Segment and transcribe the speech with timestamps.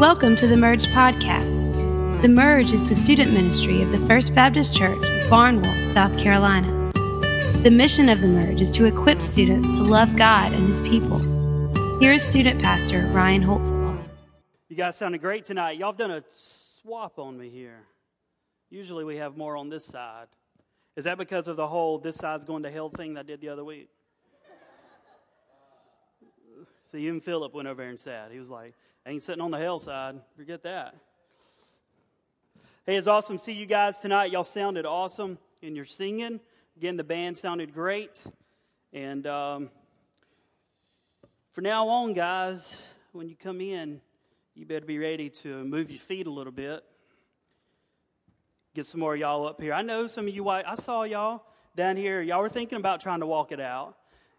[0.00, 2.22] Welcome to the Merge Podcast.
[2.22, 6.90] The Merge is the student ministry of the First Baptist Church, Barnwell, South Carolina.
[7.62, 11.18] The mission of the Merge is to equip students to love God and His people.
[11.98, 14.02] Here is student pastor Ryan Holtzclaw.
[14.70, 15.76] You guys sounded great tonight.
[15.76, 17.82] Y'all have done a swap on me here.
[18.70, 20.28] Usually we have more on this side.
[20.96, 23.42] Is that because of the whole this side's going to hell thing that I did
[23.42, 23.90] the other week?
[26.90, 28.72] See, even Philip went over there and said, he was like,
[29.10, 30.20] ain't sitting on the hillside.
[30.36, 30.94] Forget that.
[32.86, 34.30] Hey, it's awesome see you guys tonight.
[34.30, 36.38] Y'all sounded awesome in your singing.
[36.76, 38.22] Again, the band sounded great.
[38.92, 39.70] And um,
[41.50, 42.76] for now on, guys,
[43.10, 44.00] when you come in,
[44.54, 46.84] you better be ready to move your feet a little bit.
[48.74, 49.72] Get some more y'all up here.
[49.72, 51.42] I know some of you, I saw y'all
[51.74, 52.22] down here.
[52.22, 53.96] Y'all were thinking about trying to walk it out.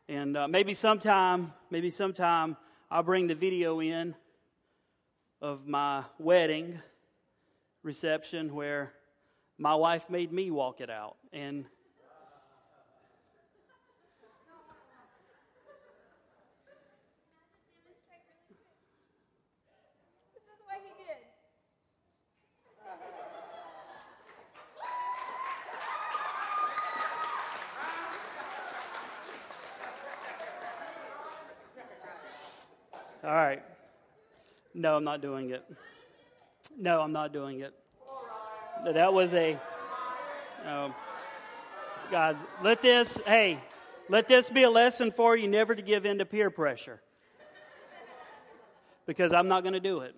[0.07, 2.55] And uh, maybe sometime, maybe sometime,
[2.89, 4.15] I'll bring the video in
[5.41, 6.79] of my wedding
[7.81, 8.93] reception where
[9.57, 11.17] my wife made me walk it out.
[11.33, 11.65] And
[33.23, 33.61] All right.
[34.73, 35.63] No, I'm not doing it.
[36.77, 37.73] No, I'm not doing it.
[38.85, 39.59] That was a.
[40.65, 40.93] Um,
[42.09, 43.59] guys, let this, hey,
[44.09, 47.01] let this be a lesson for you never to give in to peer pressure.
[49.05, 50.15] Because I'm not going to do it.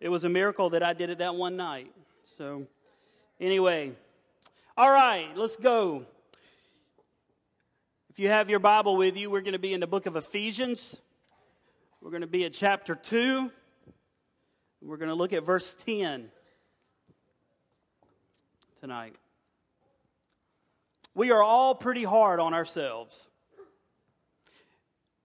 [0.00, 1.90] It was a miracle that I did it that one night.
[2.36, 2.66] So,
[3.40, 3.92] anyway,
[4.76, 6.04] all right, let's go.
[8.10, 10.16] If you have your Bible with you, we're going to be in the book of
[10.16, 10.96] Ephesians.
[12.04, 13.50] We're going to be at chapter 2.
[14.82, 16.28] We're going to look at verse 10
[18.78, 19.16] tonight.
[21.14, 23.26] We are all pretty hard on ourselves.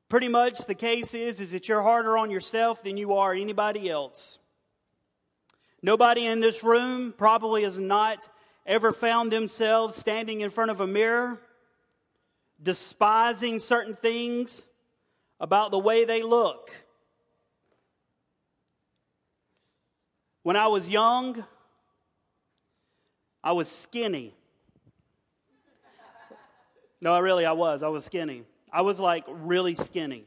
[0.07, 3.89] Pretty much the case is is that you're harder on yourself than you are anybody
[3.89, 4.39] else.
[5.81, 8.29] Nobody in this room probably has not
[8.66, 11.41] ever found themselves standing in front of a mirror
[12.63, 14.63] despising certain things
[15.39, 16.72] about the way they look.
[20.44, 21.45] When I was young,
[23.44, 24.35] I was skinny.
[27.01, 27.83] No, I really, I was.
[27.83, 28.44] I was skinny.
[28.72, 30.25] I was like really skinny.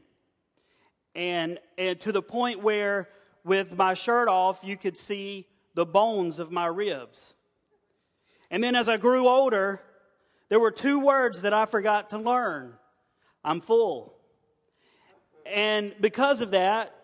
[1.15, 3.09] And, and to the point where,
[3.43, 5.45] with my shirt off, you could see
[5.75, 7.35] the bones of my ribs.
[8.49, 9.81] And then as I grew older,
[10.49, 12.75] there were two words that I forgot to learn
[13.45, 14.15] I'm full.
[15.45, 16.95] And because of that,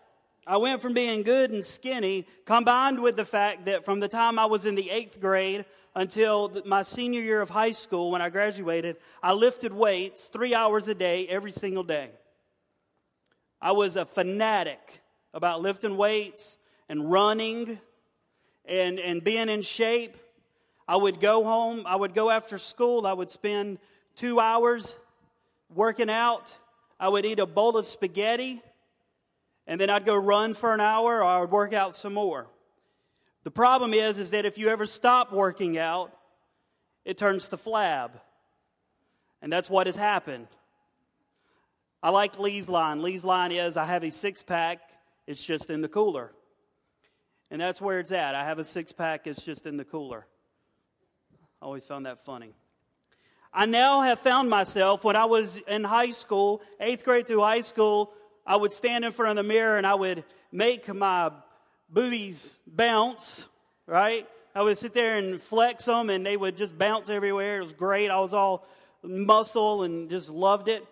[0.48, 4.40] I went from being good and skinny, combined with the fact that from the time
[4.40, 8.30] I was in the eighth grade until my senior year of high school when I
[8.30, 12.10] graduated, I lifted weights three hours a day, every single day.
[13.62, 15.02] I was a fanatic
[15.34, 16.58] about lifting weights
[16.88, 17.80] and running
[18.66, 20.18] and, and being in shape.
[20.88, 23.78] I would go home, I would go after school, I would spend
[24.16, 24.96] two hours
[25.70, 26.56] working out
[27.00, 28.62] I would eat a bowl of spaghetti,
[29.66, 32.48] and then I'd go run for an hour, or I would work out some more.
[33.44, 36.12] The problem is, is that if you ever stop working out,
[37.06, 38.12] it turns to flab.
[39.42, 40.48] And that's what has happened.
[42.04, 43.02] I like Lee's line.
[43.02, 44.80] Lee's line is I have a six pack,
[45.26, 46.32] it's just in the cooler.
[47.52, 48.36] And that's where it's at.
[48.36, 50.28] I have a six pack, it's just in the cooler.
[51.62, 52.54] I always found that funny.
[53.52, 57.62] I now have found myself when I was in high school, eighth grade through high
[57.62, 58.14] school,
[58.46, 61.32] I would stand in front of the mirror and I would make my
[61.90, 63.46] boobies bounce,
[63.88, 64.28] right?
[64.54, 67.60] I would sit there and flex them and they would just bounce everywhere.
[67.60, 68.12] It was great.
[68.12, 68.68] I was all
[69.02, 70.86] muscle and just loved it.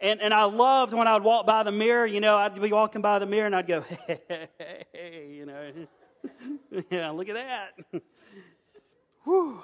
[0.00, 2.72] And, and I loved when I would walk by the mirror, you know, I'd be
[2.72, 4.48] walking by the mirror and I'd go, hey, hey,
[4.92, 5.72] hey you know,
[6.90, 7.78] yeah, look at that.
[9.24, 9.60] Whew.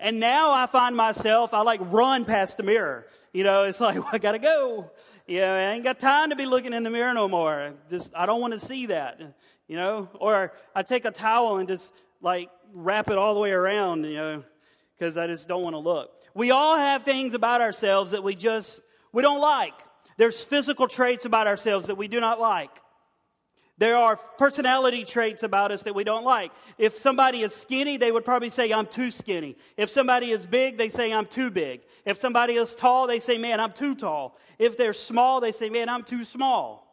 [0.00, 3.06] And now I find myself, I like run past the mirror.
[3.32, 4.90] You know, it's like, well, I gotta go.
[5.26, 7.74] You know, I ain't got time to be looking in the mirror no more.
[7.90, 9.20] Just, I don't want to see that.
[9.68, 13.52] You know, or I take a towel and just like wrap it all the way
[13.52, 14.44] around, you know,
[14.98, 16.10] because I just don't want to look.
[16.34, 18.80] We all have things about ourselves that we just,
[19.12, 19.74] we don't like.
[20.16, 22.70] There's physical traits about ourselves that we do not like.
[23.80, 26.52] There are personality traits about us that we don't like.
[26.76, 29.56] If somebody is skinny, they would probably say, I'm too skinny.
[29.78, 31.80] If somebody is big, they say, I'm too big.
[32.04, 34.36] If somebody is tall, they say, man, I'm too tall.
[34.58, 36.86] If they're small, they say, man, I'm too small.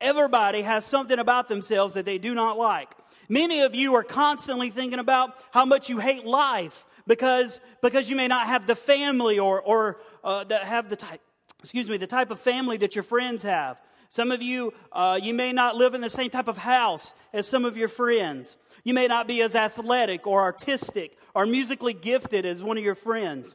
[0.00, 2.92] Everybody has something about themselves that they do not like.
[3.28, 8.16] Many of you are constantly thinking about how much you hate life because, because you
[8.16, 11.20] may not have the family or, or uh, have the type,
[11.60, 13.80] excuse me, the type of family that your friends have.
[14.08, 17.46] Some of you, uh, you may not live in the same type of house as
[17.46, 18.56] some of your friends.
[18.84, 22.94] You may not be as athletic or artistic or musically gifted as one of your
[22.94, 23.54] friends.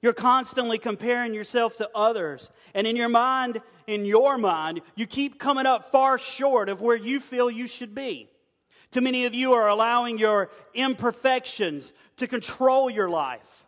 [0.00, 2.50] You're constantly comparing yourself to others.
[2.74, 6.96] And in your mind, in your mind, you keep coming up far short of where
[6.96, 8.28] you feel you should be.
[8.90, 13.66] Too many of you are allowing your imperfections to control your life.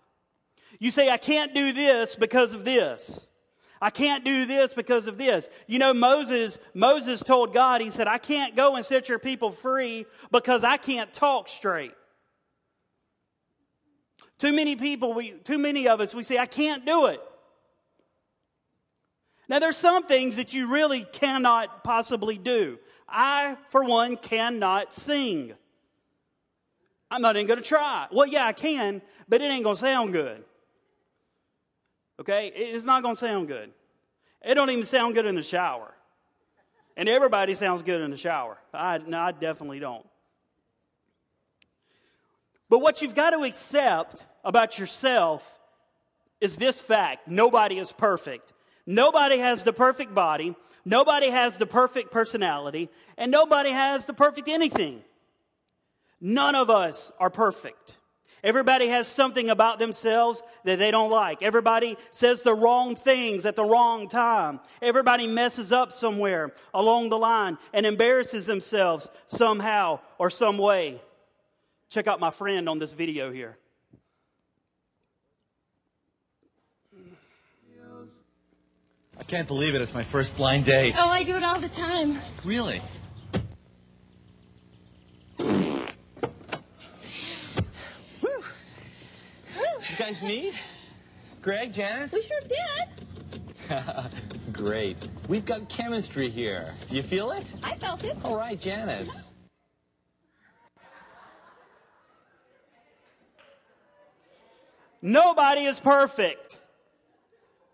[0.79, 3.26] You say, I can't do this because of this.
[3.81, 5.49] I can't do this because of this.
[5.67, 9.50] You know, Moses, Moses told God, he said, I can't go and set your people
[9.50, 11.93] free because I can't talk straight.
[14.38, 17.21] Too many people, we, too many of us, we say, I can't do it.
[19.49, 22.79] Now, there's some things that you really cannot possibly do.
[23.09, 25.55] I, for one, cannot sing.
[27.11, 28.06] I'm not even going to try.
[28.12, 30.44] Well, yeah, I can, but it ain't going to sound good.
[32.20, 32.49] Okay?
[32.49, 33.70] It's not going to sound good.
[34.43, 35.94] It don't even sound good in the shower.
[36.96, 38.58] And everybody sounds good in the shower.
[38.75, 40.06] I, no, I definitely don't.
[42.69, 45.58] But what you've got to accept about yourself
[46.40, 48.52] is this fact nobody is perfect.
[48.87, 54.49] Nobody has the perfect body, nobody has the perfect personality, and nobody has the perfect
[54.49, 55.02] anything.
[56.20, 57.96] None of us are perfect.
[58.42, 61.42] Everybody has something about themselves that they don't like.
[61.42, 64.60] Everybody says the wrong things at the wrong time.
[64.81, 71.00] Everybody messes up somewhere along the line and embarrasses themselves somehow or some way.
[71.90, 73.58] Check out my friend on this video here.
[79.19, 79.82] I can't believe it.
[79.82, 80.94] It's my first blind date.
[80.96, 82.19] Oh, I do it all the time.
[82.42, 82.81] Really?
[89.89, 90.55] You guys meet?
[91.43, 92.11] Greg, Janice?
[92.11, 94.08] We sure did.
[94.55, 94.97] Great.
[95.29, 96.75] We've got chemistry here.
[96.88, 97.44] Do you feel it?
[97.62, 98.17] I felt it.
[98.25, 99.11] All right, Janice.
[105.02, 106.56] Nobody is perfect.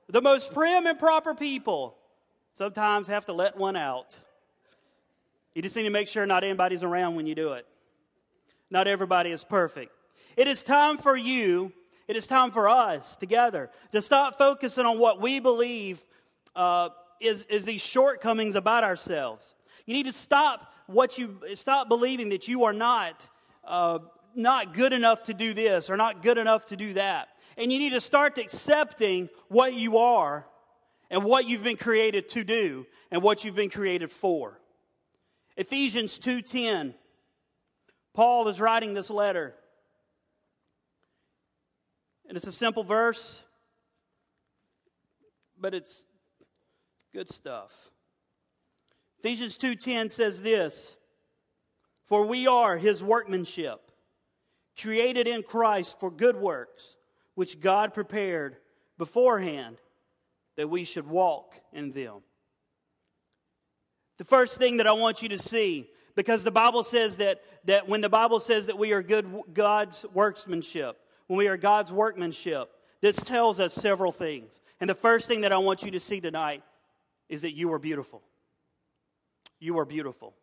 [0.08, 1.96] The most prim and proper people
[2.55, 4.19] sometimes have to let one out.
[5.55, 7.67] You just need to make sure not anybody's around when you do it.
[8.69, 9.93] Not everybody is perfect.
[10.37, 11.73] It is time for you,
[12.08, 16.05] it is time for us together to stop focusing on what we believe
[16.55, 19.55] uh, is, is these shortcomings about ourselves.
[19.87, 23.29] You need to stop what you stop believing that you are not
[23.64, 23.99] uh,
[24.35, 27.29] not good enough to do this or not good enough to do that.
[27.56, 30.47] And you need to start accepting what you are
[31.11, 34.61] and what you've been created to do and what you've been created for.
[35.56, 36.94] Ephesians 2:10
[38.12, 39.55] Paul is writing this letter.
[42.28, 43.43] And it's a simple verse,
[45.58, 46.05] but it's
[47.12, 47.90] good stuff.
[49.19, 50.96] Ephesians 2:10 says this,
[52.05, 53.90] "For we are his workmanship,
[54.76, 56.96] created in Christ for good works,
[57.34, 58.58] which God prepared
[58.99, 59.81] beforehand
[60.56, 62.23] that we should walk in them.
[64.19, 67.88] The first thing that I want you to see, because the Bible says that, that
[67.88, 72.71] when the Bible says that we are good God's workmanship, when we are God's workmanship,
[73.00, 74.61] this tells us several things.
[74.80, 76.62] And the first thing that I want you to see tonight
[77.28, 78.23] is that you are beautiful.
[79.59, 80.35] You are beautiful.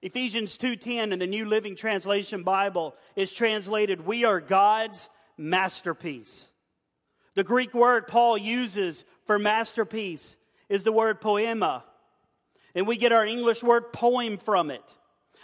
[0.00, 6.52] Ephesians 2:10 in the New Living Translation Bible is translated we are God's masterpiece.
[7.34, 10.36] The Greek word Paul uses for masterpiece
[10.68, 11.84] is the word poema.
[12.74, 14.84] And we get our English word poem from it.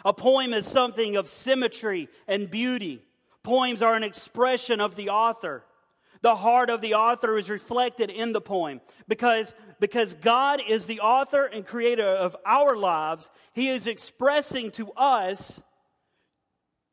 [0.04, 3.02] A poem is something of symmetry and beauty.
[3.44, 5.64] Poems are an expression of the author.
[6.22, 11.00] The heart of the author is reflected in the poem because, because God is the
[11.00, 13.30] author and creator of our lives.
[13.52, 15.62] He is expressing to us,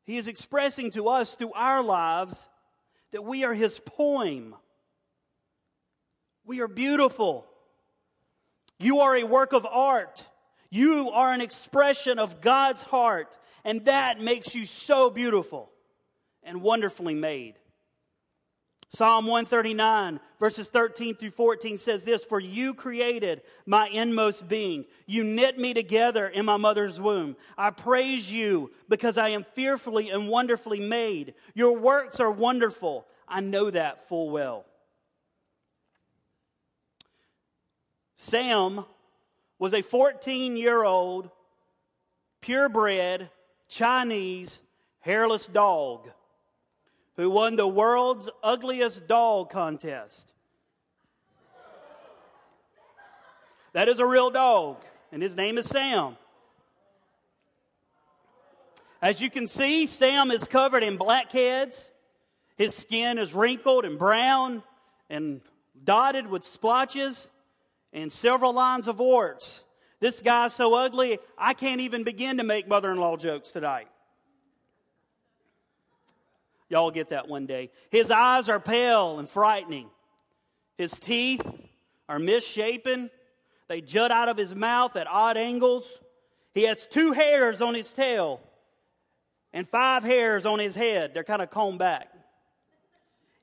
[0.04, 2.50] He is expressing to us through our lives
[3.12, 4.54] that we are his poem.
[6.44, 7.46] We are beautiful.
[8.78, 10.26] You are a work of art.
[10.70, 15.71] You are an expression of God's heart, and that makes you so beautiful
[16.42, 17.58] and wonderfully made.
[18.94, 24.84] Psalm 139, verses 13 through 14 says this For you created my inmost being.
[25.06, 27.36] You knit me together in my mother's womb.
[27.56, 31.32] I praise you because I am fearfully and wonderfully made.
[31.54, 33.06] Your works are wonderful.
[33.26, 34.66] I know that full well.
[38.16, 38.84] Sam
[39.58, 41.30] was a 14 year old,
[42.42, 43.30] purebred,
[43.68, 44.60] Chinese,
[45.00, 46.10] hairless dog
[47.16, 50.32] who won the world's ugliest dog contest.
[53.72, 54.76] That is a real dog,
[55.10, 56.16] and his name is Sam.
[59.00, 61.90] As you can see, Sam is covered in blackheads.
[62.56, 64.62] His skin is wrinkled and brown
[65.10, 65.40] and
[65.82, 67.28] dotted with splotches
[67.92, 69.62] and several lines of warts.
[70.00, 73.88] This guy's so ugly, I can't even begin to make mother in law jokes tonight.
[76.72, 77.70] Y'all get that one day.
[77.90, 79.90] His eyes are pale and frightening.
[80.78, 81.46] His teeth
[82.08, 83.10] are misshapen.
[83.68, 85.84] They jut out of his mouth at odd angles.
[86.54, 88.40] He has two hairs on his tail
[89.52, 91.12] and five hairs on his head.
[91.12, 92.08] They're kind of combed back.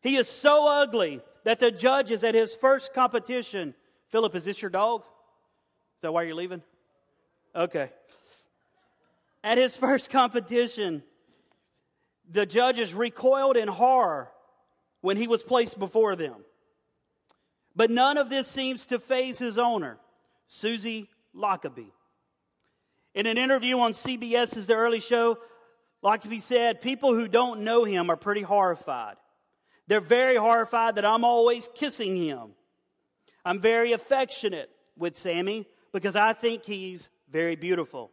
[0.01, 3.75] He is so ugly that the judges at his first competition,
[4.07, 5.01] Philip, is this your dog?
[5.01, 6.63] Is that why you're leaving?
[7.55, 7.91] Okay.
[9.43, 11.03] At his first competition,
[12.29, 14.29] the judges recoiled in horror
[15.01, 16.45] when he was placed before them.
[17.75, 19.98] But none of this seems to faze his owner,
[20.48, 21.91] Susie Lockaby.
[23.15, 25.39] In an interview on CBS's The Early Show,
[26.03, 29.15] Lockaby said, People who don't know him are pretty horrified.
[29.88, 32.51] They're very horrified that I'm always kissing him.
[33.43, 38.12] I'm very affectionate with Sammy because I think he's very beautiful.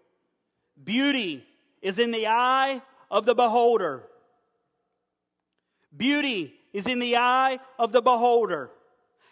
[0.83, 1.45] Beauty
[1.83, 2.81] is in the eye
[3.11, 4.05] of the beholder.
[5.97, 8.71] Beauty is in the eye of the beholder.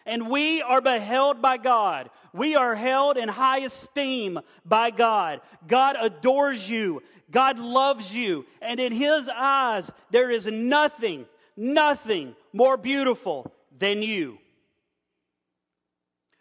[0.06, 2.10] And we are beheld by God.
[2.32, 5.40] We are held in high esteem by God.
[5.66, 7.02] God adores you.
[7.30, 8.44] God loves you.
[8.60, 11.26] And in His eyes, there is nothing
[11.56, 14.38] nothing more beautiful than you.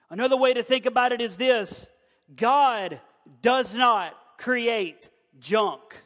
[0.09, 1.89] Another way to think about it is this
[2.35, 2.99] God
[3.41, 5.09] does not create
[5.39, 6.02] junk.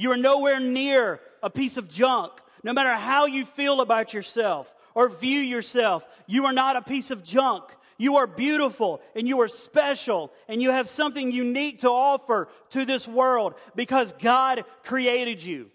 [0.00, 2.32] You are nowhere near a piece of junk.
[2.62, 7.10] No matter how you feel about yourself or view yourself, you are not a piece
[7.10, 7.64] of junk.
[7.98, 12.86] You are beautiful and you are special and you have something unique to offer to
[12.86, 15.70] this world because God created you.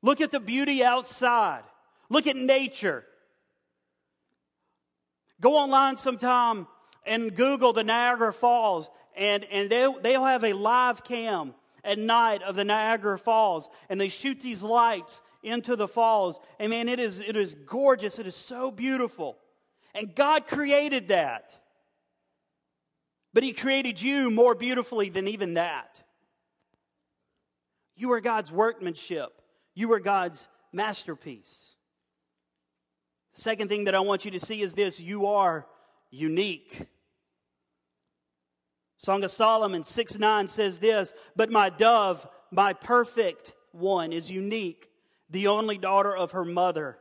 [0.00, 1.64] Look at the beauty outside.
[2.08, 3.04] Look at nature.
[5.42, 6.68] Go online sometime
[7.04, 11.52] and Google the Niagara Falls, and, and they'll, they'll have a live cam
[11.88, 16.38] at night of the Niagara Falls, and they shoot these lights into the falls.
[16.58, 18.18] And man, it is, it is gorgeous.
[18.18, 19.38] It is so beautiful.
[19.94, 21.58] And God created that.
[23.32, 26.02] But He created you more beautifully than even that.
[27.96, 29.40] You are God's workmanship.
[29.74, 31.72] You are God's masterpiece.
[33.32, 35.66] Second thing that I want you to see is this you are
[36.10, 36.86] unique.
[38.98, 44.90] Song of Solomon 6 9 says this, but my dove, my perfect one, is unique,
[45.30, 46.98] the only daughter of her mother,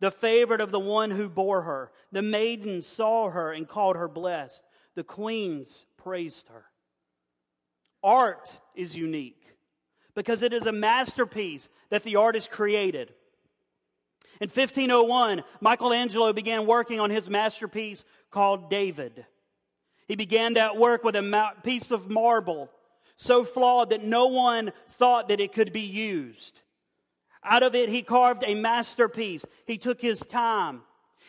[0.00, 1.92] the favorite of the one who bore her.
[2.12, 4.62] The maidens saw her and called her blessed.
[4.94, 6.64] The queens praised her.
[8.02, 9.54] Art is unique
[10.14, 13.12] because it is a masterpiece that the artist created.
[14.40, 19.26] In 1501, Michelangelo began working on his masterpiece called David.
[20.06, 22.70] He began that work with a piece of marble
[23.16, 26.60] so flawed that no one thought that it could be used.
[27.42, 29.44] Out of it, he carved a masterpiece.
[29.66, 30.82] He took his time.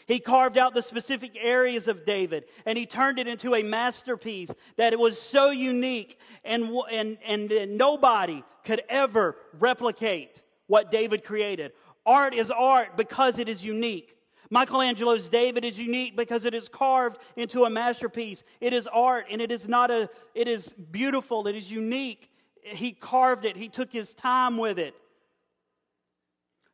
[0.07, 4.53] He carved out the specific areas of David and he turned it into a masterpiece
[4.77, 11.71] that it was so unique and, and, and nobody could ever replicate what David created.
[12.05, 14.14] Art is art because it is unique.
[14.49, 18.43] Michelangelo's David is unique because it is carved into a masterpiece.
[18.61, 21.47] It is art and it is not a, it is beautiful.
[21.47, 22.29] It is unique.
[22.61, 23.57] He carved it.
[23.57, 24.95] He took his time with it.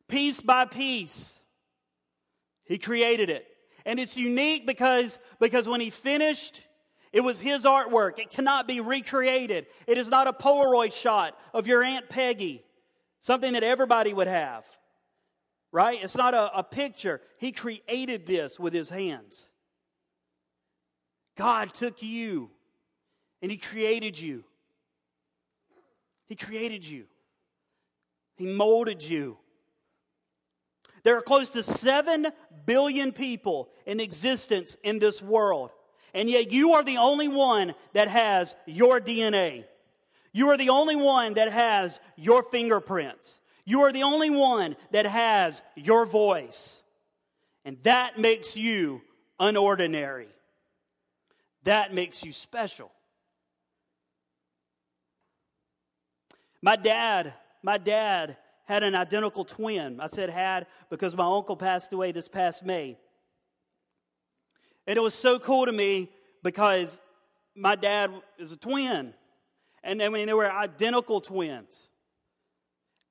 [0.07, 1.39] Piece by piece.
[2.65, 3.47] He created it.
[3.85, 6.61] And it's unique because, because when he finished,
[7.11, 8.19] it was his artwork.
[8.19, 9.67] It cannot be recreated.
[9.87, 12.63] It is not a Polaroid shot of your Aunt Peggy,
[13.21, 14.65] something that everybody would have.
[15.71, 16.03] Right?
[16.03, 17.21] It's not a, a picture.
[17.37, 19.47] He created this with his hands.
[21.35, 22.51] God took you
[23.41, 24.43] and he created you.
[26.27, 27.05] He created you.
[28.37, 29.37] He molded you.
[31.03, 32.27] There are close to 7
[32.65, 35.71] billion people in existence in this world.
[36.13, 39.65] And yet you are the only one that has your DNA.
[40.31, 43.40] You are the only one that has your fingerprints.
[43.65, 46.81] You are the only one that has your voice.
[47.63, 49.01] And that makes you
[49.39, 50.27] unordinary.
[51.63, 52.91] That makes you special.
[56.61, 59.99] My dad, my dad had an identical twin.
[59.99, 62.97] I said had because my uncle passed away this past May.
[64.87, 66.09] And it was so cool to me
[66.43, 66.99] because
[67.55, 69.13] my dad is a twin.
[69.83, 71.87] And I mean, they were identical twins.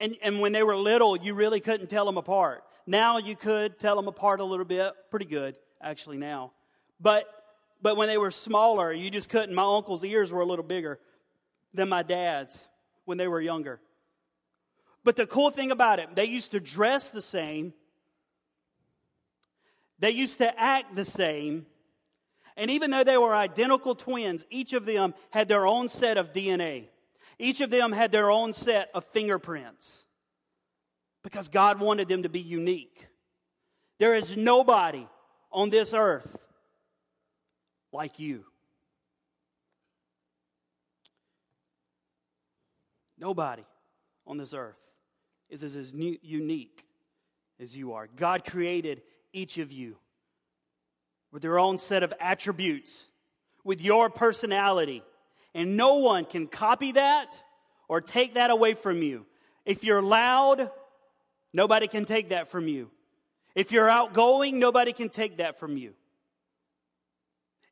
[0.01, 2.65] And, and when they were little, you really couldn't tell them apart.
[2.87, 6.53] Now you could tell them apart a little bit, pretty good, actually, now.
[6.99, 7.27] But,
[7.83, 9.55] but when they were smaller, you just couldn't.
[9.55, 10.99] My uncle's ears were a little bigger
[11.75, 12.67] than my dad's
[13.05, 13.81] when they were younger.
[15.05, 17.73] But the cool thing about it, they used to dress the same,
[19.99, 21.67] they used to act the same,
[22.57, 26.33] and even though they were identical twins, each of them had their own set of
[26.33, 26.89] DNA.
[27.41, 30.03] Each of them had their own set of fingerprints
[31.23, 33.07] because God wanted them to be unique.
[33.99, 35.09] There is nobody
[35.51, 36.39] on this earth
[37.93, 38.45] like you.
[43.19, 43.65] Nobody
[44.27, 44.77] on this earth
[45.49, 46.85] is as unique
[47.59, 48.07] as you are.
[48.17, 49.01] God created
[49.33, 49.97] each of you
[51.33, 53.07] with their own set of attributes,
[53.65, 55.03] with your personality.
[55.55, 57.37] And no one can copy that
[57.89, 59.27] or take that away from you.
[59.65, 60.71] If you're loud,
[61.53, 62.91] nobody can take that from you.
[63.55, 65.95] If you're outgoing, nobody can take that from you.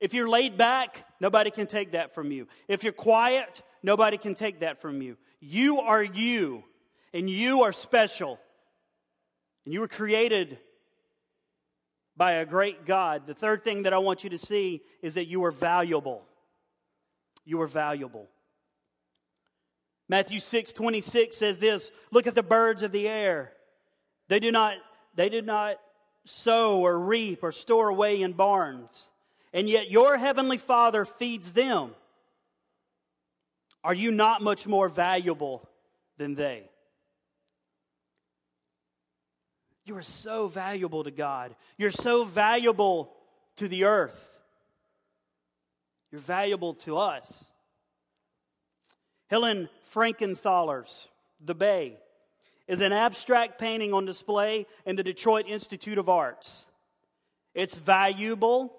[0.01, 2.47] If you're laid back, nobody can take that from you.
[2.69, 5.17] If you're quiet, nobody can take that from you.
[5.41, 6.65] You are you,
[7.13, 8.39] and you are special.
[9.65, 10.59] And you were created
[12.17, 13.27] by a great God.
[13.27, 16.28] The third thing that I want you to see is that you are valuable.
[17.49, 18.28] You are valuable.
[20.07, 23.55] Matthew 6 26 says this Look at the birds of the air.
[24.28, 24.76] They do not,
[25.14, 25.78] they do not
[26.26, 29.09] sow or reap or store away in barns,
[29.55, 31.95] and yet your heavenly Father feeds them.
[33.83, 35.67] Are you not much more valuable
[36.19, 36.69] than they?
[39.87, 41.57] You are so valuable to God.
[41.79, 43.11] You're so valuable
[43.57, 44.38] to the earth.
[46.11, 47.44] You're valuable to us.
[49.29, 51.09] Helen Frankenthaler's
[51.40, 51.99] The Bay
[52.66, 56.66] is an abstract painting on display in the Detroit Institute of Arts.
[57.55, 58.75] It's valuable,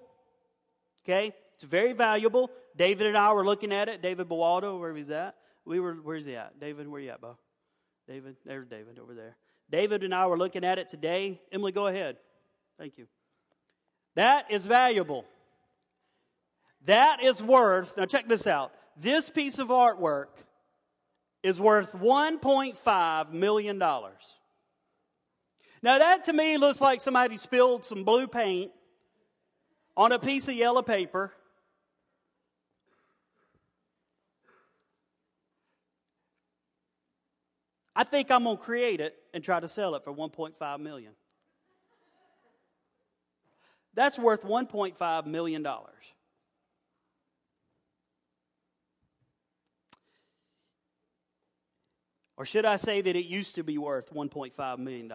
[1.04, 1.34] okay?
[1.54, 2.50] It's very valuable.
[2.76, 4.00] David and I were looking at it.
[4.00, 5.34] David Bawaldo, where he's at.
[5.64, 6.58] We were, where's he at?
[6.58, 7.36] David, where you at, Bo?
[8.08, 9.36] David, there's David over there.
[9.70, 11.40] David and I were looking at it today.
[11.52, 12.16] Emily, go ahead.
[12.78, 13.06] Thank you.
[14.16, 15.24] That is valuable.
[16.86, 18.72] That is worth, now check this out.
[18.96, 20.28] This piece of artwork
[21.42, 23.78] is worth $1.5 million.
[23.78, 24.12] Now,
[25.82, 28.70] that to me looks like somebody spilled some blue paint
[29.96, 31.32] on a piece of yellow paper
[38.00, 41.12] I think I'm going to create it and try to sell it for 1.5 million.
[43.92, 46.14] That's worth 1.5 million dollars.
[52.40, 55.12] Or should I say that it used to be worth $1.5 million?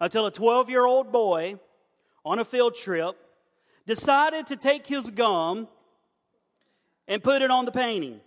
[0.00, 1.60] Until a 12 year old boy
[2.24, 3.14] on a field trip
[3.86, 5.68] decided to take his gum
[7.06, 8.18] and put it on the painting.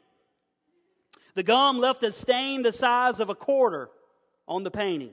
[1.33, 3.89] The gum left a stain the size of a quarter
[4.47, 5.11] on the painting.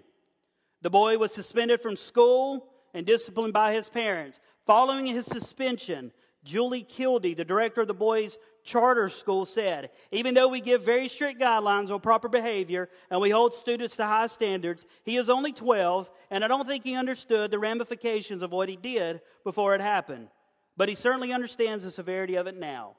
[0.80, 4.38] The boy was suspended from school and disciplined by his parents.
[4.64, 6.12] Following his suspension,
[6.44, 11.06] Julie Kildee, the director of the boys' charter school, said, Even though we give very
[11.06, 15.52] strict guidelines on proper behavior and we hold students to high standards, he is only
[15.52, 19.80] 12, and I don't think he understood the ramifications of what he did before it
[19.80, 20.28] happened.
[20.76, 22.96] But he certainly understands the severity of it now.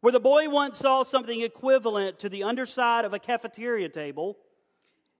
[0.00, 4.36] Where the boy once saw something equivalent to the underside of a cafeteria table,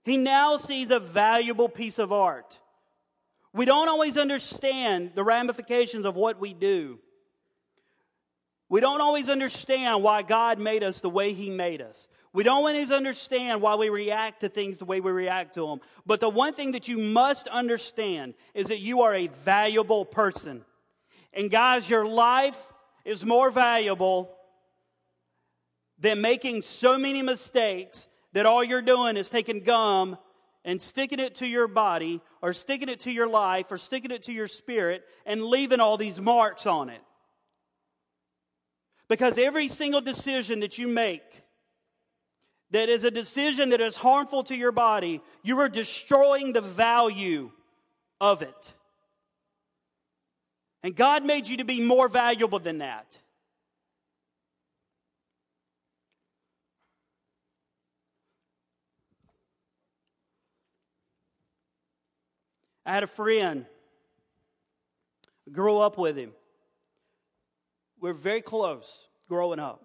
[0.04, 2.58] he now sees a valuable piece of art.
[3.54, 6.98] We don't always understand the ramifications of what we do.
[8.72, 12.08] We don't always understand why God made us the way He made us.
[12.32, 15.80] We don't always understand why we react to things the way we react to them.
[16.06, 20.64] But the one thing that you must understand is that you are a valuable person.
[21.34, 22.72] And guys, your life
[23.04, 24.34] is more valuable
[25.98, 30.16] than making so many mistakes that all you're doing is taking gum
[30.64, 34.22] and sticking it to your body or sticking it to your life or sticking it
[34.22, 37.02] to your spirit and leaving all these marks on it.
[39.12, 41.42] Because every single decision that you make
[42.70, 47.50] that is a decision that is harmful to your body, you are destroying the value
[48.22, 48.72] of it.
[50.82, 53.18] And God made you to be more valuable than that.
[62.86, 63.66] I had a friend,
[65.52, 66.32] grew up with him.
[68.02, 69.80] We we're very close growing up.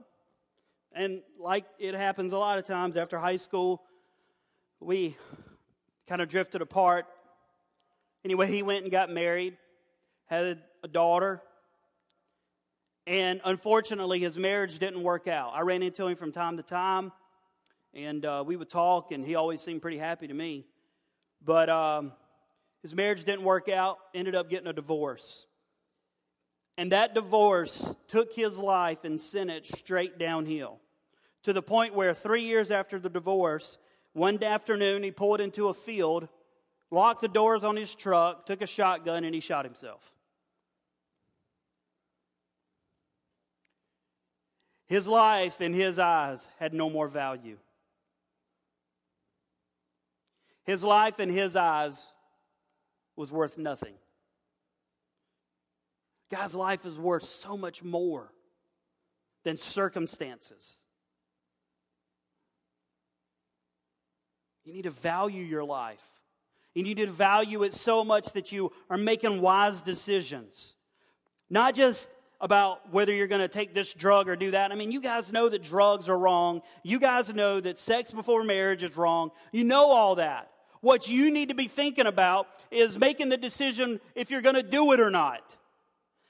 [0.92, 3.84] And like it happens a lot of times after high school,
[4.80, 5.16] we
[6.08, 7.06] kind of drifted apart.
[8.26, 9.56] Anyway, he went and got married,
[10.26, 11.44] had a daughter,
[13.06, 15.52] and unfortunately, his marriage didn't work out.
[15.54, 17.12] I ran into him from time to time,
[17.94, 20.66] and uh, we would talk, and he always seemed pretty happy to me.
[21.46, 22.14] But um,
[22.82, 25.47] his marriage didn't work out, ended up getting a divorce.
[26.78, 30.80] And that divorce took his life and sent it straight downhill
[31.44, 33.78] to the point where three years after the divorce,
[34.14, 36.28] one afternoon he pulled into a field,
[36.92, 40.12] locked the doors on his truck, took a shotgun, and he shot himself.
[44.86, 47.58] His life, in his eyes, had no more value.
[50.64, 52.12] His life, in his eyes,
[53.16, 53.96] was worth nothing.
[56.30, 58.34] God's life is worth so much more
[59.44, 60.78] than circumstances.
[64.66, 66.04] You need to value your life.
[66.76, 70.76] You need to value it so much that you are making wise decisions.
[71.50, 72.10] Not just
[72.40, 74.72] about whether you're going to take this drug or do that.
[74.72, 76.62] I mean, you guys know that drugs are wrong.
[76.84, 79.32] You guys know that sex before marriage is wrong.
[79.52, 80.52] You know all that.
[80.82, 84.64] What you need to be thinking about is making the decision if you're going to
[84.64, 85.56] do it or not.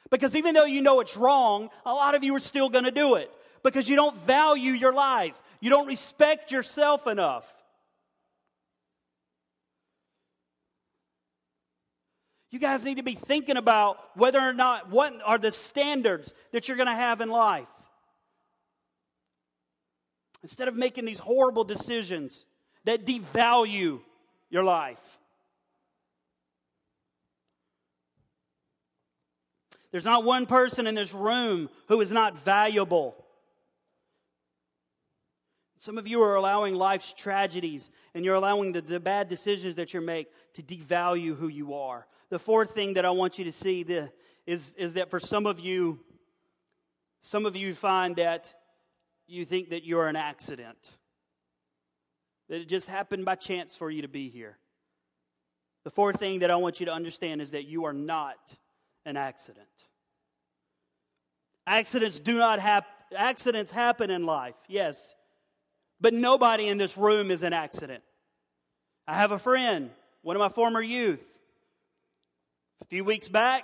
[0.10, 2.92] Because even though you know it's wrong, a lot of you are still going to
[2.92, 3.32] do it
[3.64, 5.42] because you don't value your life.
[5.60, 7.54] You don't respect yourself enough.
[12.50, 16.68] You guys need to be thinking about whether or not what are the standards that
[16.68, 17.68] you're going to have in life.
[20.42, 22.46] Instead of making these horrible decisions
[22.86, 24.00] that devalue
[24.50, 25.17] your life.
[29.92, 33.26] There's not one person in this room who is not valuable.
[35.78, 39.94] Some of you are allowing life's tragedies and you're allowing the, the, bad decisions that
[39.94, 42.08] you make to devalue who you are.
[42.30, 44.12] The fourth thing that I want you to see the,
[44.46, 46.00] is, is that for some of you,
[47.22, 48.54] some of you find that
[49.28, 50.98] you think that you're an accident
[52.50, 54.58] that it just happened by chance for you to be here.
[55.84, 58.56] The fourth thing that I want you to understand is that you are not
[59.08, 59.66] an accident.
[61.66, 62.92] Accidents do not happen.
[63.16, 65.16] Accidents happen in life, yes,
[66.02, 68.04] but nobody in this room is an accident.
[69.08, 69.92] I have a friend,
[70.24, 71.26] one of my former youth.
[72.82, 73.64] A few weeks back,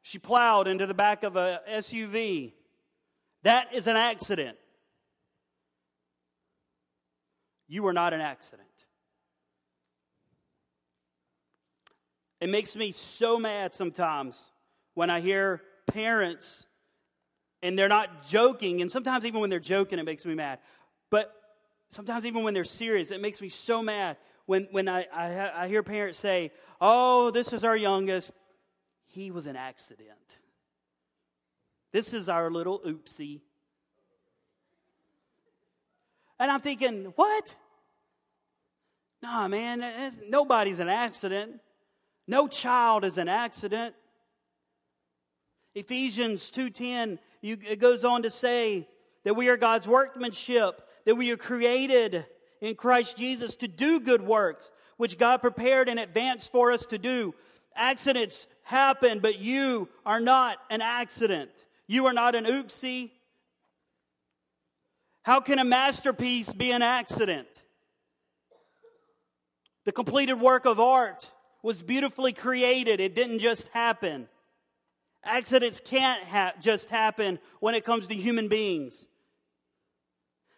[0.00, 2.54] she plowed into the back of a SUV.
[3.42, 4.56] That is an accident.
[7.68, 8.65] You are not an accident.
[12.40, 14.50] It makes me so mad sometimes
[14.94, 16.66] when I hear parents
[17.62, 20.58] and they're not joking, and sometimes even when they're joking, it makes me mad.
[21.10, 21.32] But
[21.90, 25.68] sometimes even when they're serious, it makes me so mad when, when I, I, I
[25.68, 28.32] hear parents say, Oh, this is our youngest.
[29.06, 30.38] He was an accident.
[31.92, 33.40] This is our little oopsie.
[36.38, 37.54] And I'm thinking, what?
[39.22, 41.60] Nah, man, nobody's an accident.
[42.26, 43.94] No child is an accident.
[45.74, 48.88] Ephesians 2:10 it goes on to say
[49.24, 52.26] that we are God's workmanship, that we are created
[52.60, 56.98] in Christ Jesus to do good works which God prepared in advance for us to
[56.98, 57.34] do.
[57.74, 61.50] Accidents happen, but you are not an accident.
[61.86, 63.10] You are not an oopsie.
[65.22, 67.48] How can a masterpiece be an accident?
[69.84, 71.30] The completed work of art
[71.66, 74.28] was beautifully created, it didn't just happen.
[75.24, 79.08] Accidents can't ha- just happen when it comes to human beings.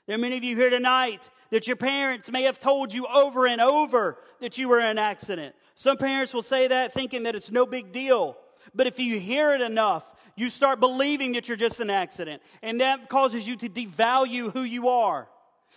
[0.06, 3.46] There are many of you here tonight that your parents may have told you over
[3.46, 5.54] and over that you were in an accident.
[5.74, 8.36] Some parents will say that thinking that it's no big deal.
[8.74, 12.42] But if you hear it enough, you start believing that you're just an accident.
[12.60, 15.26] And that causes you to devalue who you are.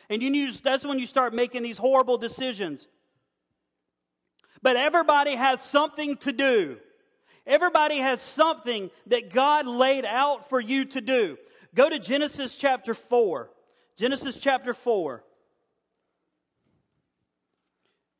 [0.10, 2.90] And you use, that's when you start making these horrible decisions.
[4.62, 6.78] But everybody has something to do.
[7.48, 11.38] Everybody has something that God laid out for you to do.
[11.74, 13.50] Go to Genesis chapter 4.
[13.98, 15.24] Genesis chapter 4.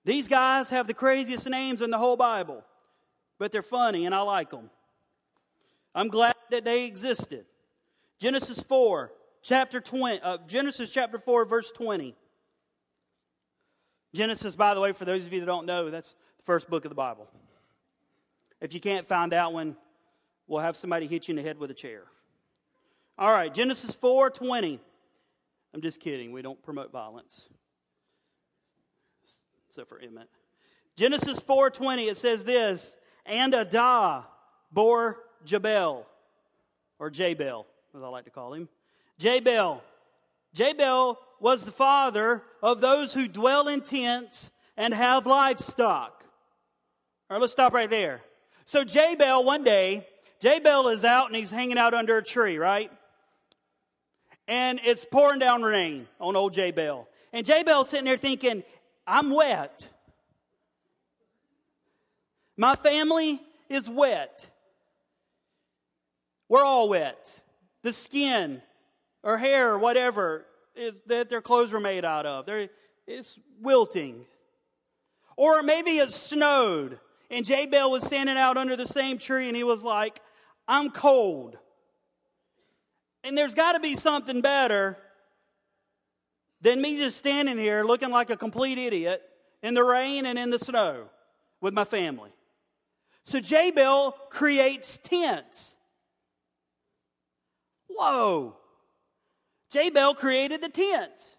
[0.04, 2.64] These guys have the craziest names in the whole Bible,
[3.38, 4.72] but they're funny and I like them.
[5.94, 7.46] I'm glad that they existed.
[8.20, 9.12] Genesis 4,
[9.44, 12.16] chapter 20, uh, Genesis chapter 4, verse 20.
[14.14, 16.90] Genesis, by the way, for those of you that don't know, that's first book of
[16.90, 17.28] the Bible.
[18.60, 19.76] If you can't find that one,
[20.48, 22.04] we'll have somebody hit you in the head with a chair.
[23.18, 24.80] All right, Genesis 4 20.
[25.74, 26.32] I'm just kidding.
[26.32, 27.48] We don't promote violence.
[29.70, 30.28] Except for Emmett.
[30.96, 32.94] Genesis 4:20 it says this,
[33.26, 34.26] and Adah
[34.72, 36.06] bore Jabal
[37.00, 38.68] or Jabal, as I like to call him.
[39.18, 39.82] Jabal.
[40.54, 46.21] Jabal was the father of those who dwell in tents and have livestock.
[47.32, 48.20] All right, let's stop right there.
[48.66, 50.06] So Jabal one day,
[50.42, 52.92] Jabal is out and he's hanging out under a tree, right?
[54.50, 57.08] And it's pouring down rain on old Jabal.
[57.32, 58.64] And Jabal's sitting there thinking,
[59.08, 59.88] I'm wet.
[62.58, 63.40] My family
[63.70, 64.50] is wet.
[66.50, 67.30] We're all wet.
[67.82, 68.62] The skin
[69.24, 72.68] or hair or whatever is, that their clothes were made out of, They're,
[73.08, 74.26] it's wilting.
[75.38, 77.00] Or maybe it snowed
[77.32, 80.20] and Jabal was standing out under the same tree and he was like,
[80.68, 81.58] I'm cold.
[83.24, 84.98] And there's got to be something better
[86.60, 89.22] than me just standing here looking like a complete idiot
[89.64, 91.06] in the rain and in the snow
[91.62, 92.32] with my family.
[93.24, 95.76] So Jabal creates tents.
[97.88, 98.58] Whoa.
[99.72, 101.38] Jabal created the tents.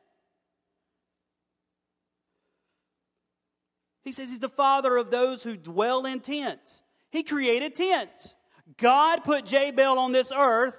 [4.02, 6.82] He says he's the father of those who dwell in tents.
[7.10, 8.34] He created tents.
[8.76, 10.76] God put Jabal on this earth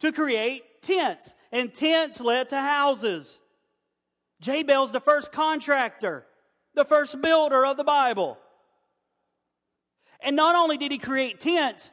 [0.00, 3.40] to create tents, and tents led to houses.
[4.40, 6.26] Jabal's the first contractor,
[6.74, 8.38] the first builder of the Bible.
[10.20, 11.90] And not only did he create tents,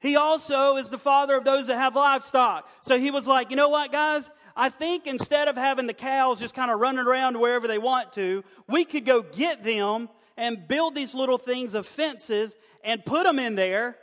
[0.00, 2.68] he also is the father of those that have livestock.
[2.82, 4.30] So he was like, you know what, guys?
[4.56, 8.14] I think instead of having the cows just kind of running around wherever they want
[8.14, 13.24] to, we could go get them and build these little things of fences and put
[13.24, 13.96] them in there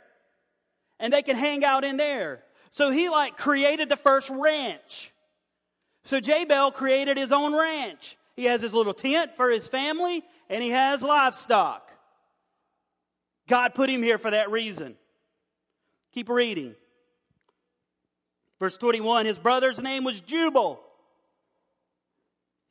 [1.00, 2.44] and they can hang out in there.
[2.70, 5.12] So he like created the first ranch.
[6.04, 8.16] So Jabal created his own ranch.
[8.36, 11.90] He has his little tent for his family and he has livestock.
[13.48, 14.96] God put him here for that reason.
[16.12, 16.74] Keep reading.
[18.58, 20.80] Verse 21 His brother's name was Jubal.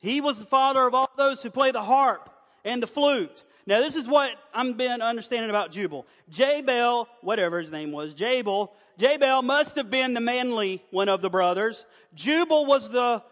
[0.00, 2.28] He was the father of all those who play the harp
[2.64, 3.42] and the flute.
[3.66, 6.06] Now, this is what I'm been understanding about Jubal.
[6.28, 11.30] Jabal, whatever his name was, Jabal, Jabal must have been the manly one of the
[11.30, 11.86] brothers.
[12.14, 13.22] Jubal was the,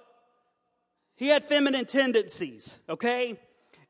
[1.16, 3.38] he had feminine tendencies, okay?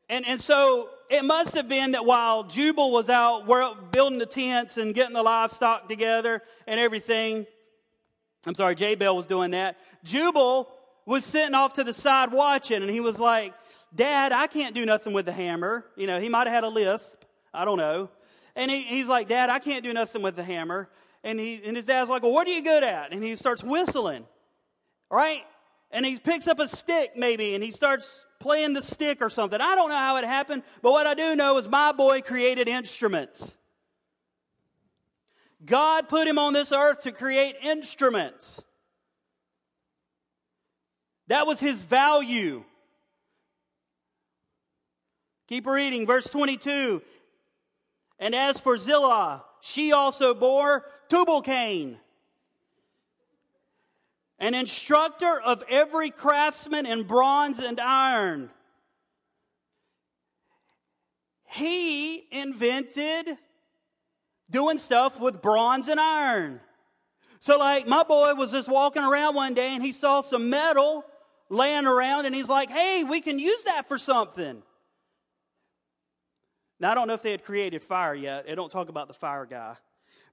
[0.09, 3.47] And, and so it must have been that while Jubal was out
[3.91, 7.47] building the tents and getting the livestock together and everything,
[8.45, 9.77] I'm sorry, Jabal was doing that.
[10.03, 10.69] Jubal
[11.05, 13.53] was sitting off to the side watching, and he was like,
[13.95, 15.85] Dad, I can't do nothing with the hammer.
[15.95, 17.25] You know, he might have had a lift.
[17.53, 18.09] I don't know.
[18.55, 20.89] And he, he's like, Dad, I can't do nothing with the hammer.
[21.23, 23.11] And, he, and his dad's like, Well, what are you good at?
[23.13, 24.25] And he starts whistling,
[25.09, 25.43] right?
[25.91, 29.61] And he picks up a stick, maybe, and he starts playing the stick or something.
[29.61, 32.67] I don't know how it happened, but what I do know is my boy created
[32.67, 33.55] instruments.
[35.65, 38.61] God put him on this earth to create instruments.
[41.27, 42.63] That was his value.
[45.47, 47.01] Keep reading, verse 22.
[48.19, 51.97] And as for Zillah, she also bore Tubal Cain,
[54.39, 58.49] an instructor of every craftsman in bronze and iron.
[61.45, 63.37] He invented
[64.53, 66.61] doing stuff with bronze and iron.
[67.41, 71.03] So, like, my boy was just walking around one day and he saw some metal
[71.49, 74.63] laying around and he's like, hey, we can use that for something.
[76.79, 78.47] Now, I don't know if they had created fire yet.
[78.47, 79.75] They don't talk about the fire guy.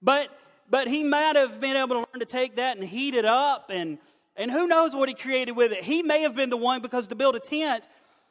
[0.00, 0.28] But,
[0.68, 3.70] but he might have been able to learn to take that and heat it up
[3.72, 3.98] and,
[4.37, 5.83] and who knows what he created with it.
[5.83, 7.85] He may have been the one because to build a tent,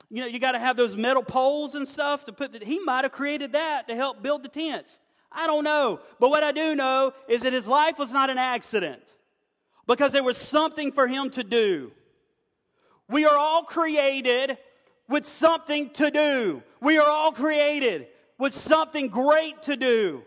[0.10, 2.80] you know, you got to have those metal poles and stuff to put the, he
[2.80, 4.99] might have created that to help build the tents.
[5.32, 6.00] I don't know.
[6.20, 9.15] But what I do know is that his life was not an accident
[9.88, 11.92] because there was something for him to do.
[13.08, 14.58] We are all created
[15.08, 16.63] with something to do.
[16.82, 20.24] We are all created with something great to do.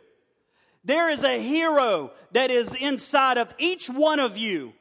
[0.85, 4.73] There is a hero that is inside of each one of you.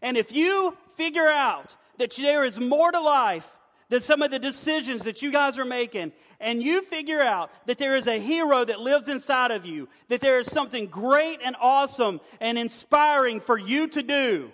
[0.00, 3.50] And if you figure out that there is more to life
[3.88, 7.78] than some of the decisions that you guys are making, and you figure out that
[7.78, 11.56] there is a hero that lives inside of you, that there is something great and
[11.60, 14.52] awesome and inspiring for you to do,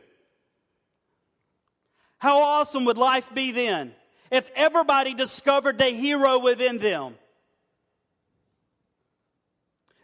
[2.21, 3.95] how awesome would life be then
[4.31, 7.17] if everybody discovered the hero within them?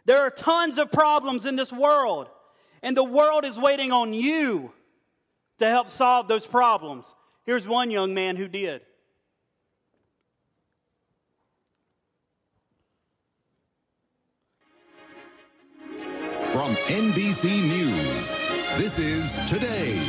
[0.05, 2.27] There are tons of problems in this world,
[2.81, 4.71] and the world is waiting on you
[5.59, 7.13] to help solve those problems.
[7.45, 8.81] Here's one young man who did.
[16.57, 18.35] From NBC News,
[18.79, 19.99] this is Today.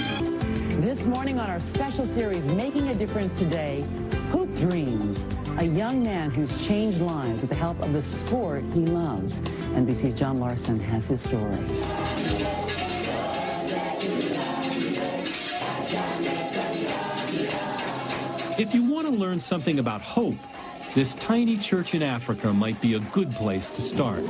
[0.80, 3.84] This morning on our special series, Making a Difference Today,
[4.30, 8.86] Hoop Dreams, a young man who's changed lives with the help of the sport he
[8.86, 9.42] loves.
[9.74, 11.52] NBC's John Larson has his story.
[18.58, 20.36] If you want to learn something about hope,
[20.94, 24.24] this tiny church in Africa might be a good place to start.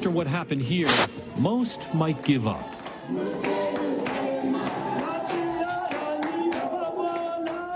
[0.00, 0.88] After what happened here,
[1.36, 2.66] most might give up.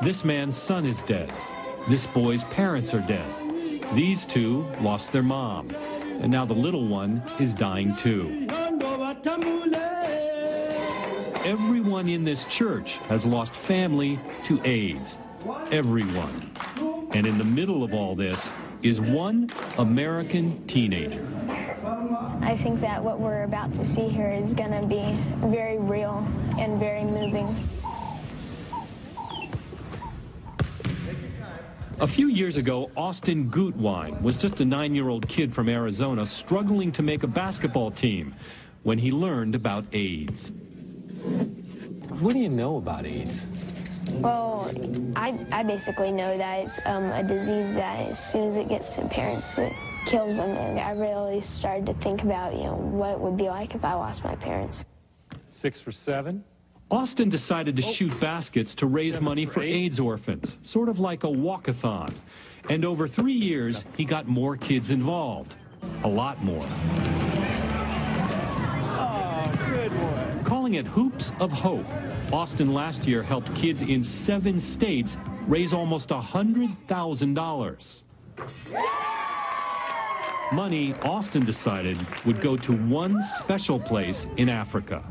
[0.02, 1.30] This man's son is dead.
[1.86, 3.26] This boy's parents are dead.
[3.92, 5.68] These two lost their mom.
[6.20, 8.46] And now the little one is dying too.
[11.44, 15.18] Everyone in this church has lost family to AIDS.
[15.70, 16.50] Everyone.
[17.12, 18.50] And in the middle of all this
[18.82, 21.33] is one American teenager.
[22.44, 26.26] I think that what we're about to see here is going to be very real
[26.58, 27.56] and very moving.
[32.00, 37.02] A few years ago, Austin Gutwein was just a nine-year-old kid from Arizona struggling to
[37.02, 38.34] make a basketball team
[38.82, 40.52] when he learned about AIDS.
[42.20, 43.46] What do you know about AIDS?
[44.16, 44.70] Well,
[45.16, 48.94] I, I basically know that it's um, a disease that as soon as it gets
[48.96, 49.72] to parents, it
[50.06, 50.50] kills them.
[50.50, 53.84] And I really started to think about, you know, what it would be like if
[53.84, 54.84] I lost my parents.
[55.50, 56.44] Six for seven?
[56.90, 57.90] Austin decided to oh.
[57.90, 62.14] shoot baskets to raise money for AIDS orphans, sort of like a walkathon.
[62.68, 65.56] And over three years, he got more kids involved.
[66.02, 66.66] A lot more.
[68.96, 71.86] Oh, Calling it Hoops of Hope,
[72.32, 78.02] Austin last year helped kids in seven states raise almost $100,000.
[80.54, 85.02] Money Austin decided would go to one special place in Africa.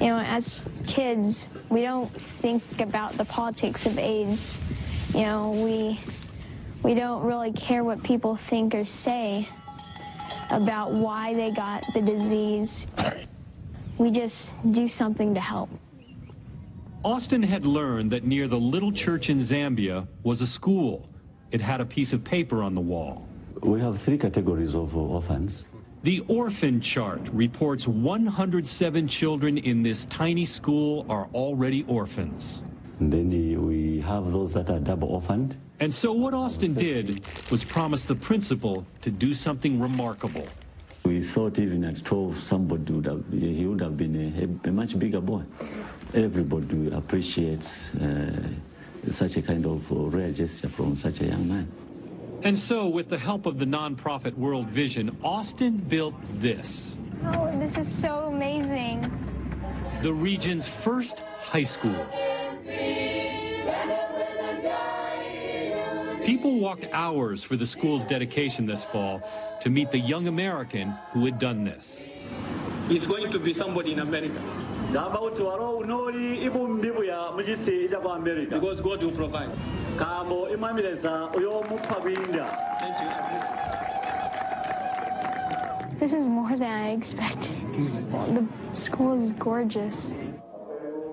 [0.00, 4.58] You know, as kids, we don't think about the politics of AIDS.
[5.14, 6.00] You know, we
[6.82, 9.48] we don't really care what people think or say
[10.50, 12.88] about why they got the disease.
[13.96, 15.70] We just do something to help.
[17.04, 21.08] Austin had learned that near the little church in Zambia was a school.
[21.52, 23.28] It had a piece of paper on the wall.
[23.60, 25.66] We have three categories of orphans.
[26.02, 32.62] The orphan chart reports 107 children in this tiny school are already orphans.
[32.98, 35.58] And then we have those that are double orphaned.
[35.78, 40.48] And so what Austin did was promise the principal to do something remarkable.
[41.04, 44.98] We thought even at 12, somebody would have, he would have been a, a much
[44.98, 45.42] bigger boy.
[46.14, 48.48] Everybody appreciates uh,
[49.10, 51.70] such a kind of uh, rare gesture from such a young man.
[52.44, 56.96] And so, with the help of the nonprofit World Vision, Austin built this.
[57.24, 59.10] Oh, this is so amazing.
[60.02, 62.06] The region's first high school.
[66.24, 69.22] People walked hours for the school's dedication this fall
[69.60, 72.10] to meet the young American who had done this.
[72.88, 74.40] He's going to be somebody in America.
[78.50, 79.50] Because God will provide.
[85.98, 87.56] This is more than I expected.
[87.74, 90.14] The school is gorgeous.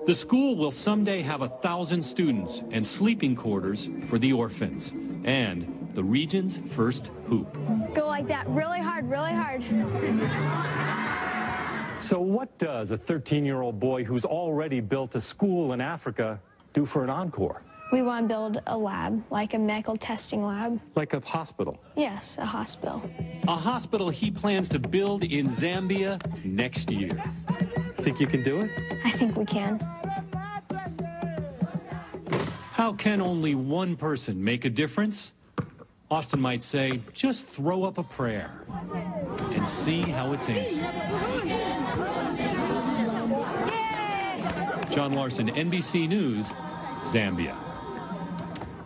[0.04, 4.92] The school will someday have a thousand students and sleeping quarters for the orphans
[5.24, 7.50] and the region's first hoop.
[7.94, 9.62] Go like that, really hard, really hard.
[12.00, 16.40] So, what does a 13 year old boy who's already built a school in Africa
[16.72, 17.62] do for an encore?
[17.92, 20.80] We want to build a lab, like a medical testing lab.
[20.94, 21.78] Like a hospital?
[21.96, 23.02] Yes, a hospital.
[23.48, 27.22] A hospital he plans to build in Zambia next year.
[27.98, 28.70] Think you can do it?
[29.04, 29.78] I think we can.
[32.72, 35.32] How can only one person make a difference?
[36.10, 38.64] Austin might say, just throw up a prayer
[39.52, 40.84] and see how it's answered.
[44.90, 46.52] John Larson, NBC News,
[47.02, 47.56] Zambia.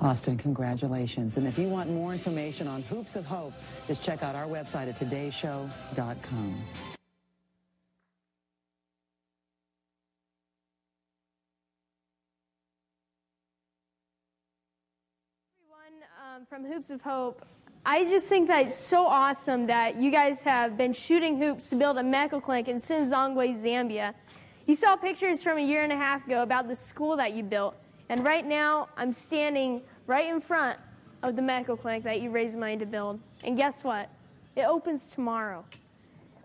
[0.00, 1.38] Austin, congratulations.
[1.38, 3.54] And if you want more information on Hoops of Hope,
[3.86, 6.64] just check out our website at todayshow.com.
[16.34, 17.44] um, from Hoops of Hope.
[17.86, 21.76] I just think that it's so awesome that you guys have been shooting hoops to
[21.76, 24.14] build a medical clinic in Sinazongwe, Zambia.
[24.66, 27.42] You saw pictures from a year and a half ago about the school that you
[27.42, 27.74] built,
[28.08, 30.78] and right now I'm standing right in front
[31.22, 33.20] of the medical clinic that you raised money to build.
[33.44, 34.08] And guess what?
[34.56, 35.66] It opens tomorrow.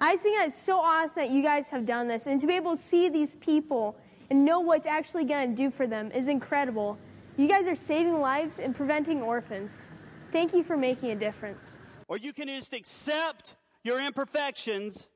[0.01, 2.55] I think that it's so awesome that you guys have done this, and to be
[2.55, 3.95] able to see these people
[4.29, 6.97] and know what's actually going to do for them is incredible.
[7.37, 9.91] You guys are saving lives and preventing orphans.
[10.33, 11.79] Thank you for making a difference.
[12.09, 15.07] Or you can just accept your imperfections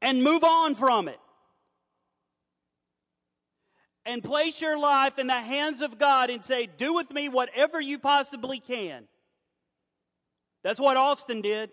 [0.00, 1.18] and move on from it.
[4.04, 7.80] And place your life in the hands of God and say, Do with me whatever
[7.80, 9.06] you possibly can.
[10.62, 11.70] That's what Austin did.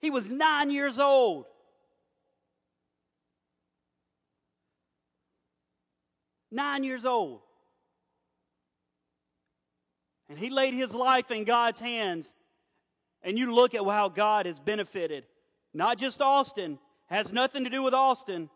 [0.00, 1.46] He was nine years old.
[6.50, 7.40] Nine years old.
[10.28, 12.32] And he laid his life in God's hands.
[13.22, 15.24] And you look at how God has benefited.
[15.72, 18.50] Not just Austin, has nothing to do with Austin.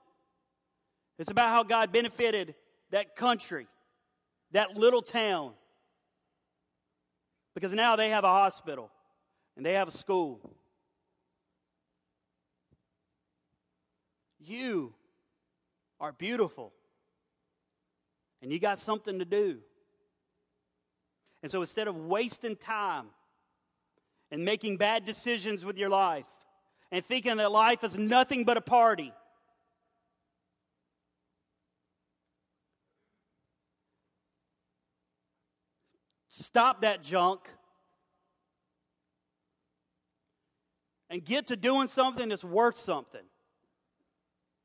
[1.19, 2.55] It's about how God benefited
[2.91, 3.67] that country,
[4.53, 5.53] that little town.
[7.55, 8.91] Because now they have a hospital
[9.57, 10.41] and they have a school.
[14.39, 14.95] You
[15.99, 16.73] are beautiful
[18.43, 19.59] and you got something to do.
[21.43, 23.07] And so instead of wasting time
[24.31, 26.27] and making bad decisions with your life
[26.91, 29.13] and thinking that life is nothing but a party,
[36.29, 37.49] stop that junk
[41.09, 43.25] and get to doing something that's worth something